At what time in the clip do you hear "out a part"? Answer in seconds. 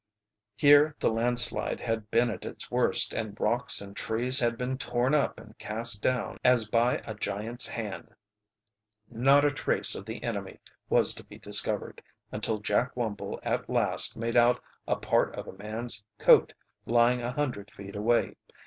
14.35-15.37